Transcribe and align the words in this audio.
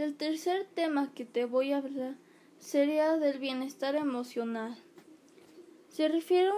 El 0.00 0.16
tercer 0.16 0.66
tema 0.74 1.12
que 1.12 1.26
te 1.26 1.44
voy 1.44 1.72
a 1.72 1.76
hablar 1.76 2.16
sería 2.58 3.18
del 3.18 3.38
bienestar 3.38 3.96
emocional. 3.96 4.74
Se 5.90 6.08
refiere 6.08 6.50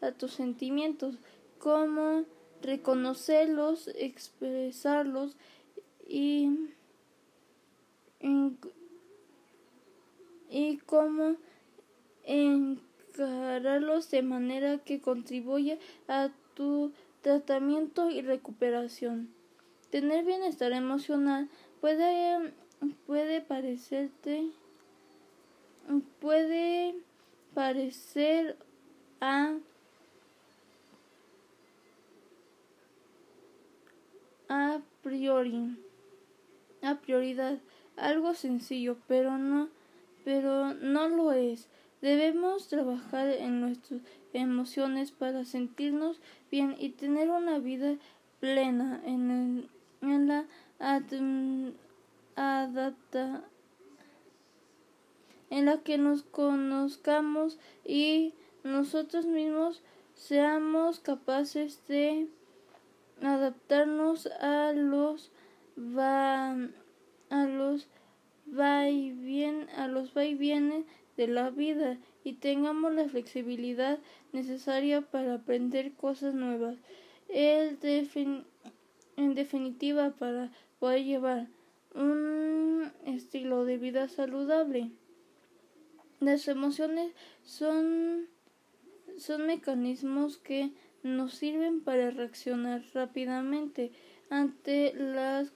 a, 0.00 0.12
tus 0.12 0.32
sentimientos, 0.34 1.16
cómo 1.58 2.24
reconocerlos, 2.62 3.88
expresarlos 3.96 5.36
y, 6.06 6.56
y 10.48 10.76
cómo 10.86 11.34
encararlos 12.22 14.08
de 14.12 14.22
manera 14.22 14.78
que 14.84 15.00
contribuya 15.00 15.78
a 16.06 16.30
tu 16.54 16.92
tratamiento 17.22 18.08
y 18.08 18.22
recuperación. 18.22 19.35
Tener 19.96 20.26
bienestar 20.26 20.72
emocional 20.74 21.48
puede, 21.80 22.52
puede 23.06 23.40
parecerte 23.40 24.50
puede 26.20 26.96
parecer 27.54 28.58
a 29.22 29.54
a 34.50 34.80
priori 35.02 35.78
a 36.82 36.96
prioridad 36.96 37.56
algo 37.96 38.34
sencillo 38.34 38.98
pero 39.08 39.38
no 39.38 39.70
pero 40.26 40.74
no 40.74 41.08
lo 41.08 41.32
es. 41.32 41.70
Debemos 42.02 42.68
trabajar 42.68 43.28
en 43.28 43.62
nuestras 43.62 44.02
emociones 44.34 45.10
para 45.10 45.46
sentirnos 45.46 46.20
bien 46.50 46.76
y 46.78 46.90
tener 46.90 47.30
una 47.30 47.58
vida 47.58 47.96
plena 48.40 49.00
en 49.06 49.30
el 49.30 49.75
en 50.02 50.28
la 50.28 50.46
adapta 52.36 53.44
en 55.50 55.66
la 55.66 55.82
que 55.82 55.96
nos 55.98 56.22
conozcamos 56.22 57.58
y 57.84 58.34
nosotros 58.64 59.26
mismos 59.26 59.82
seamos 60.14 61.00
capaces 61.00 61.80
de 61.88 62.28
adaptarnos 63.22 64.26
a 64.40 64.72
los 64.72 65.30
va 65.78 66.56
a 67.30 67.46
los 67.46 67.88
va 68.58 68.88
y 68.88 69.12
bien 69.12 69.68
a 69.76 69.88
los 69.88 70.16
va 70.16 70.24
y 70.24 70.34
viene 70.34 70.84
de 71.16 71.28
la 71.28 71.50
vida 71.50 71.98
y 72.24 72.34
tengamos 72.34 72.92
la 72.92 73.08
flexibilidad 73.08 73.98
necesaria 74.32 75.00
para 75.00 75.34
aprender 75.34 75.94
cosas 75.94 76.34
nuevas. 76.34 76.76
El 77.28 77.78
defin 77.80 78.44
en 79.16 79.34
definitiva 79.34 80.10
para 80.10 80.50
poder 80.78 81.04
llevar 81.04 81.48
un 81.94 82.90
estilo 83.04 83.64
de 83.64 83.78
vida 83.78 84.08
saludable. 84.08 84.90
Las 86.20 86.48
emociones 86.48 87.12
son, 87.44 88.26
son 89.18 89.46
mecanismos 89.46 90.38
que 90.38 90.70
nos 91.02 91.34
sirven 91.34 91.80
para 91.80 92.10
reaccionar 92.10 92.82
rápidamente 92.94 93.92
ante 94.28 94.92
las 94.94 95.52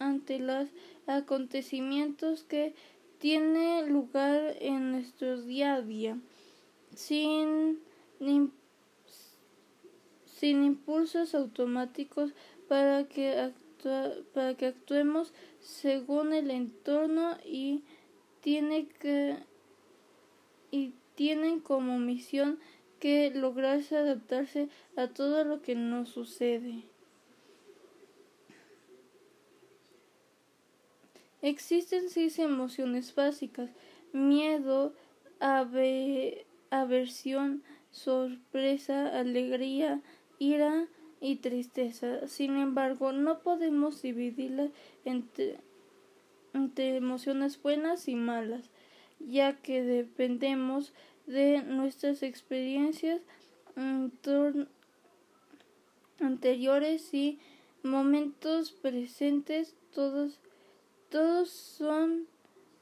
ante 0.00 0.38
los 0.38 0.68
acontecimientos 1.06 2.42
que 2.42 2.74
tienen 3.18 3.92
lugar 3.92 4.56
en 4.60 4.92
nuestro 4.92 5.42
día 5.42 5.74
a 5.74 5.82
día 5.82 6.18
sin 6.94 7.78
sin 10.40 10.64
impulsos 10.64 11.34
automáticos 11.34 12.32
para 12.66 13.04
que, 13.04 13.52
para 14.32 14.54
que 14.54 14.66
actuemos 14.66 15.34
según 15.60 16.32
el 16.32 16.50
entorno 16.50 17.36
y 17.44 17.84
tiene 18.40 18.88
que 18.88 19.36
y 20.70 20.94
tienen 21.14 21.60
como 21.60 21.98
misión 21.98 22.58
que 23.00 23.30
lograrse 23.34 23.98
adaptarse 23.98 24.70
a 24.96 25.08
todo 25.08 25.44
lo 25.44 25.60
que 25.60 25.74
nos 25.74 26.08
sucede. 26.08 26.84
Existen 31.42 32.08
seis 32.08 32.38
emociones 32.38 33.14
básicas 33.14 33.68
miedo, 34.14 34.94
aversión, 36.70 37.62
sorpresa, 37.90 39.18
alegría, 39.18 40.00
ira 40.40 40.88
y 41.20 41.36
tristeza. 41.36 42.26
Sin 42.26 42.56
embargo, 42.56 43.12
no 43.12 43.38
podemos 43.40 44.02
dividirlas 44.02 44.70
entre, 45.04 45.58
entre 46.54 46.96
emociones 46.96 47.62
buenas 47.62 48.08
y 48.08 48.16
malas, 48.16 48.70
ya 49.20 49.58
que 49.58 49.82
dependemos 49.82 50.92
de 51.26 51.62
nuestras 51.62 52.24
experiencias 52.24 53.20
anteriores 56.18 57.14
y 57.14 57.38
momentos 57.82 58.72
presentes. 58.72 59.76
Todos, 59.94 60.40
todos 61.10 61.50
son 61.50 62.26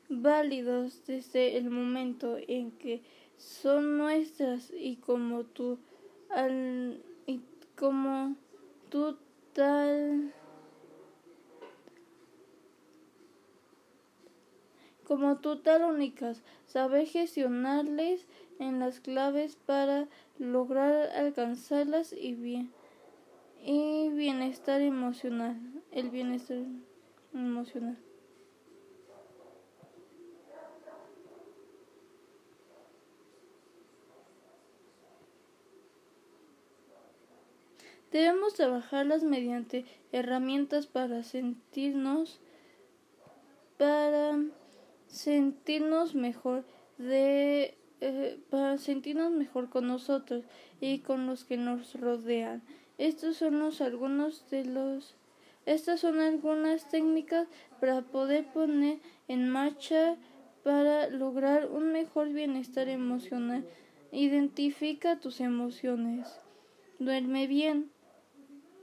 válidos 0.09 1.05
desde 1.07 1.57
el 1.59 1.71
momento 1.71 2.39
en 2.47 2.71
que 2.71 3.03
son 3.37 3.99
nuestras 3.99 4.73
y 4.73 4.97
como 4.97 5.45
tú 5.45 5.79
al 6.31 7.03
como 7.79 8.35
tú 8.89 9.17
tal 9.53 10.33
como 15.05 15.39
tú 15.39 15.61
tal 15.61 15.85
únicas, 15.85 16.43
saber 16.67 17.07
gestionarles 17.07 18.27
en 18.59 18.79
las 18.79 19.01
claves 19.01 19.57
para 19.57 20.07
lograr 20.39 21.09
alcanzarlas 21.17 22.13
y 22.13 22.35
bien 22.35 22.73
y 23.65 24.11
bienestar 24.11 24.83
emocional, 24.83 25.59
el 25.93 26.11
bienestar 26.11 26.59
emocional. 27.33 27.99
Debemos 38.19 38.55
trabajarlas 38.55 39.23
mediante 39.23 39.85
herramientas 40.11 40.89
para 40.89 41.23
sentirnos 41.23 42.41
para 43.77 44.41
sentirnos 45.07 46.17
mejor 46.17 46.65
de 46.97 47.79
eh, 48.01 48.41
para 48.51 48.77
sentirnos 48.79 49.31
mejor 49.31 49.71
con 49.71 49.87
nosotros 49.87 50.43
y 50.81 50.99
con 50.99 51.29
los 51.29 51.45
que 51.45 51.59
nos 51.59 51.95
rodean. 51.95 52.65
Estos 52.99 53.37
son 53.37 53.61
los 53.61 53.81
algunos 53.81 54.51
de 54.51 54.65
los 54.65 55.15
estas 55.65 56.01
son 56.01 56.19
algunas 56.19 56.89
técnicas 56.89 57.47
para 57.79 58.03
poder 58.03 58.49
poner 58.53 58.99
en 59.29 59.49
marcha 59.49 60.17
para 60.65 61.09
lograr 61.09 61.71
un 61.71 61.93
mejor 61.93 62.31
bienestar 62.31 62.89
emocional. 62.89 63.65
Identifica 64.11 65.21
tus 65.21 65.41
emociones. 65.41 66.27
Duerme 66.99 67.47
bien. 67.47 67.93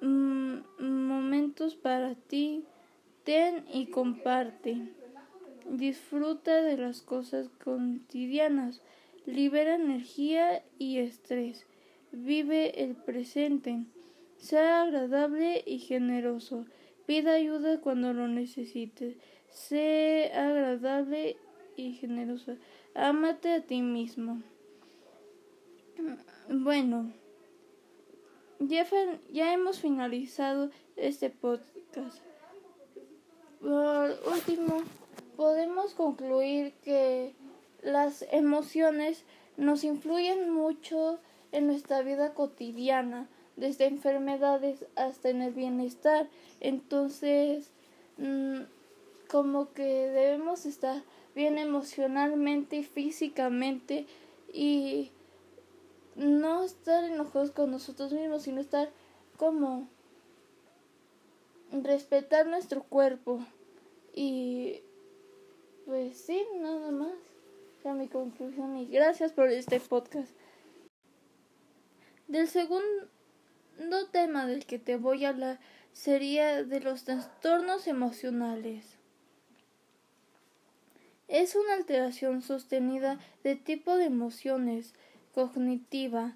Mm, 0.01 0.59
momentos 0.79 1.75
para 1.75 2.15
ti, 2.15 2.63
ten 3.23 3.65
y 3.73 3.87
comparte. 3.87 4.77
Disfruta 5.69 6.61
de 6.61 6.77
las 6.77 7.01
cosas 7.01 7.49
cotidianas, 7.63 8.81
libera 9.25 9.75
energía 9.75 10.63
y 10.77 10.99
estrés. 10.99 11.65
Vive 12.11 12.83
el 12.83 12.95
presente. 12.95 13.85
Sea 14.37 14.83
agradable 14.83 15.63
y 15.65 15.79
generoso. 15.79 16.65
Pida 17.05 17.33
ayuda 17.33 17.79
cuando 17.81 18.13
lo 18.13 18.27
necesites. 18.27 19.15
Sé 19.49 20.31
agradable 20.33 21.37
y 21.75 21.93
generoso. 21.93 22.57
Ámate 22.93 23.53
a 23.53 23.61
ti 23.61 23.81
mismo. 23.81 24.41
Bueno 26.49 27.24
ya, 28.67 29.53
hemos 29.53 29.79
finalizado 29.79 30.69
este 30.95 31.29
podcast. 31.29 32.19
Por 33.61 34.17
último, 34.31 34.83
podemos 35.35 35.93
concluir 35.93 36.73
que 36.83 37.33
las 37.83 38.25
emociones 38.31 39.23
nos 39.57 39.83
influyen 39.83 40.49
mucho 40.49 41.19
en 41.51 41.67
nuestra 41.67 42.01
vida 42.01 42.33
cotidiana, 42.33 43.27
desde 43.55 43.85
enfermedades 43.85 44.85
hasta 44.95 45.29
en 45.29 45.41
el 45.41 45.53
bienestar. 45.53 46.27
Entonces, 46.59 47.69
mm, 48.17 48.61
como 49.29 49.73
que 49.73 49.83
debemos 49.83 50.65
estar 50.65 51.01
bien 51.33 51.57
emocionalmente 51.57 52.77
y 52.77 52.83
físicamente 52.83 54.05
y 54.53 55.11
no 56.15 56.63
estar 56.63 57.03
enojados 57.03 57.51
con 57.51 57.71
nosotros 57.71 58.13
mismos, 58.13 58.43
sino 58.43 58.61
estar 58.61 58.89
como 59.37 59.87
respetar 61.71 62.47
nuestro 62.47 62.83
cuerpo 62.83 63.45
y 64.13 64.81
pues 65.85 66.17
sí, 66.17 66.43
nada 66.59 66.91
más. 66.91 67.13
Ya 67.83 67.93
mi 67.93 68.07
conclusión 68.07 68.75
y 68.77 68.87
gracias 68.87 69.31
por 69.31 69.49
este 69.49 69.79
podcast. 69.79 70.31
Del 72.27 72.47
segundo 72.47 73.07
tema 74.11 74.47
del 74.47 74.65
que 74.65 74.79
te 74.79 74.97
voy 74.97 75.25
a 75.25 75.29
hablar 75.29 75.59
sería 75.93 76.63
de 76.63 76.79
los 76.79 77.03
trastornos 77.03 77.85
emocionales. 77.85 78.97
Es 81.27 81.55
una 81.55 81.73
alteración 81.73 82.41
sostenida 82.41 83.19
de 83.43 83.55
tipo 83.55 83.95
de 83.95 84.05
emociones 84.05 84.95
cognitiva 85.35 86.33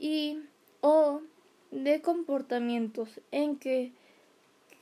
y 0.00 0.40
o 0.80 1.20
de 1.70 2.02
comportamientos 2.02 3.20
en 3.30 3.56
que 3.56 3.92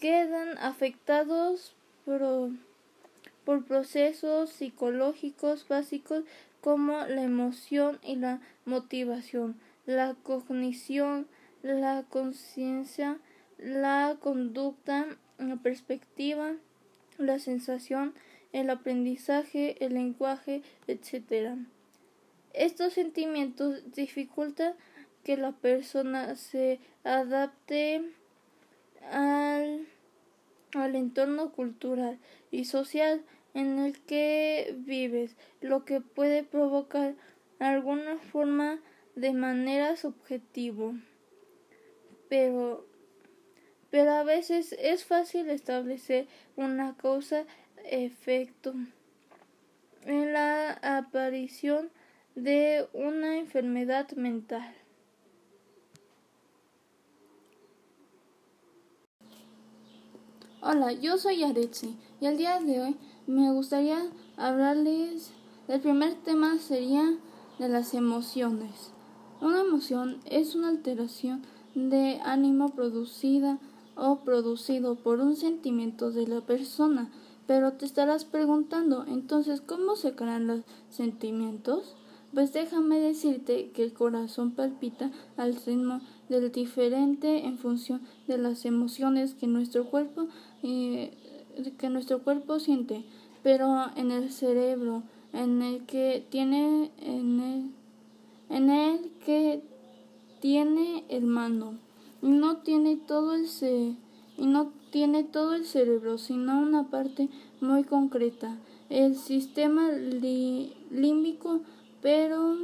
quedan 0.00 0.56
afectados 0.58 1.76
por, 2.06 2.50
por 3.44 3.64
procesos 3.66 4.50
psicológicos 4.50 5.68
básicos 5.68 6.24
como 6.62 7.04
la 7.06 7.22
emoción 7.22 7.98
y 8.02 8.16
la 8.16 8.40
motivación, 8.64 9.60
la 9.84 10.16
cognición, 10.22 11.26
la 11.62 12.04
conciencia, 12.08 13.18
la 13.58 14.16
conducta, 14.20 15.06
la 15.38 15.56
perspectiva, 15.56 16.54
la 17.18 17.38
sensación, 17.38 18.14
el 18.52 18.70
aprendizaje, 18.70 19.84
el 19.84 19.94
lenguaje, 19.94 20.62
etc. 20.86 21.58
Estos 22.52 22.94
sentimientos 22.94 23.92
dificultan 23.92 24.74
que 25.24 25.36
la 25.36 25.52
persona 25.52 26.34
se 26.36 26.80
adapte 27.04 28.02
al, 29.10 29.86
al 30.74 30.94
entorno 30.96 31.52
cultural 31.52 32.18
y 32.50 32.64
social 32.64 33.22
en 33.54 33.78
el 33.78 34.00
que 34.00 34.74
vives, 34.78 35.36
lo 35.60 35.84
que 35.84 36.00
puede 36.00 36.42
provocar 36.42 37.14
alguna 37.58 38.18
forma 38.18 38.80
de 39.14 39.32
manera 39.32 39.96
subjetivo. 39.96 40.94
Pero, 42.28 42.86
pero 43.90 44.12
a 44.12 44.22
veces 44.22 44.74
es 44.78 45.04
fácil 45.04 45.50
establecer 45.50 46.26
una 46.56 46.96
causa 46.96 47.44
efecto 47.84 48.74
en 50.04 50.32
la 50.32 50.72
aparición 50.82 51.90
de 52.34 52.88
una 52.92 53.38
enfermedad 53.38 54.10
mental. 54.12 54.74
Hola, 60.62 60.92
yo 60.92 61.16
soy 61.18 61.42
Aretsi 61.42 61.96
y 62.20 62.26
el 62.26 62.36
día 62.36 62.60
de 62.60 62.80
hoy 62.80 62.96
me 63.26 63.50
gustaría 63.52 64.10
hablarles 64.36 65.30
del 65.68 65.80
primer 65.80 66.14
tema 66.16 66.58
sería 66.58 67.16
de 67.58 67.68
las 67.68 67.94
emociones. 67.94 68.92
Una 69.40 69.60
emoción 69.60 70.20
es 70.26 70.54
una 70.54 70.68
alteración 70.68 71.42
de 71.74 72.20
ánimo 72.24 72.70
producida 72.70 73.58
o 73.96 74.20
producido 74.20 74.96
por 74.96 75.20
un 75.20 75.36
sentimiento 75.36 76.10
de 76.10 76.26
la 76.26 76.40
persona 76.42 77.10
pero 77.50 77.72
te 77.72 77.84
estarás 77.84 78.24
preguntando, 78.24 79.04
entonces, 79.08 79.60
¿cómo 79.60 79.96
se 79.96 80.14
crean 80.14 80.46
los 80.46 80.60
sentimientos? 80.88 81.96
Pues 82.32 82.52
déjame 82.52 83.00
decirte 83.00 83.70
que 83.70 83.82
el 83.82 83.92
corazón 83.92 84.52
palpita 84.52 85.10
al 85.36 85.56
ritmo 85.56 86.00
del 86.28 86.52
diferente 86.52 87.44
en 87.44 87.58
función 87.58 88.02
de 88.28 88.38
las 88.38 88.64
emociones 88.64 89.34
que 89.34 89.48
nuestro 89.48 89.84
cuerpo 89.84 90.28
eh, 90.62 91.12
que 91.78 91.90
nuestro 91.90 92.22
cuerpo 92.22 92.58
siente, 92.60 93.04
pero 93.42 93.86
en 93.96 94.10
el 94.10 94.30
cerebro, 94.30 95.02
en 95.32 95.62
el 95.62 95.84
que 95.86 96.24
tiene 96.30 96.90
en 96.98 97.40
el, 97.40 97.70
en 98.48 98.70
el 98.70 99.10
que 99.24 99.62
tiene 100.40 101.04
el 101.08 101.24
mando, 101.24 101.74
no 102.22 102.58
tiene 102.58 102.96
todo 102.96 103.34
el 103.34 103.46
y 104.36 104.46
no 104.46 104.72
tiene 104.90 105.24
todo 105.24 105.54
el 105.54 105.66
cerebro, 105.66 106.18
sino 106.18 106.60
una 106.60 106.90
parte 106.90 107.28
muy 107.60 107.84
concreta, 107.84 108.56
el 108.88 109.16
sistema 109.16 109.90
límbico, 110.90 111.60
pero 112.02 112.56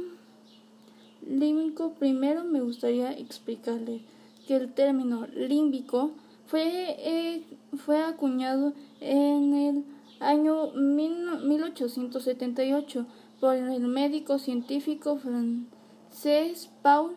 límbico 1.27 1.93
primero 1.93 2.43
me 2.43 2.61
gustaría 2.61 3.11
explicarle 3.11 4.01
que 4.47 4.55
el 4.55 4.73
término 4.73 5.27
límbico 5.27 6.13
fue, 6.47 6.95
eh, 6.99 7.43
fue 7.75 8.01
acuñado 8.01 8.73
en 9.01 9.53
el 9.53 9.83
año 10.19 10.71
1878 10.71 13.05
por 13.39 13.55
el 13.55 13.87
médico 13.87 14.39
científico 14.39 15.17
francés 15.17 16.71
Paul 16.81 17.15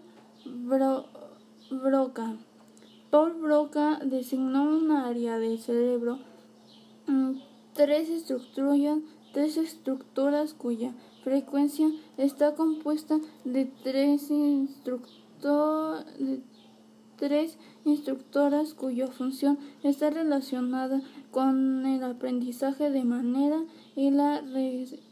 Broca. 1.71 2.37
Paul 3.11 3.41
Broca 3.41 4.01
designó 4.05 4.65
una 4.65 5.09
área 5.09 5.39
del 5.39 5.59
cerebro, 5.61 6.19
mm, 7.07 7.39
tres 7.75 8.11
estructuras, 8.11 8.99
tres 9.33 9.57
estructuras 9.57 10.53
cuya 10.55 10.93
frecuencia 11.23 11.91
está 12.17 12.55
compuesta 12.55 13.19
de 13.45 13.67
tres, 13.83 14.29
de 14.29 14.69
tres 17.17 17.59
instructoras 17.85 18.75
cuya 18.75 19.09
función 19.09 19.59
está 19.83 20.11
relacionada 20.11 21.03
con 21.31 21.87
el 21.87 22.03
aprendizaje 22.03 22.91
de 22.91 23.05
manera 23.05 23.63
y, 23.95 24.11
la 24.11 24.43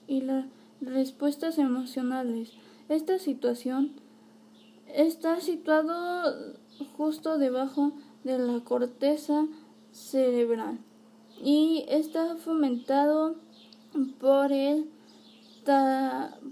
y 0.06 0.22
las 0.22 0.46
respuestas 0.80 1.58
emocionales. 1.58 2.52
Esta 2.88 3.18
situación 3.18 3.92
está 4.94 5.40
situado 5.40 6.56
justo 6.96 7.38
debajo 7.38 7.92
de 8.24 8.38
la 8.38 8.60
corteza 8.60 9.46
cerebral 9.92 10.78
y 11.42 11.84
está 11.88 12.36
fomentado 12.36 13.36
por 14.20 14.52
el, 14.52 14.88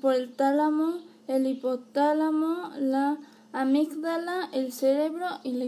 por 0.01 0.15
el 0.15 0.35
tálamo, 0.35 0.99
el 1.27 1.47
hipotálamo, 1.47 2.71
la 2.79 3.19
amígdala, 3.53 4.51
el 4.53 4.73
cerebro 4.73 5.27
y 5.43 5.53
la, 5.53 5.67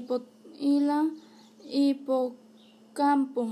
y 0.58 0.80
la 0.80 1.10
hipocampo. 1.64 3.48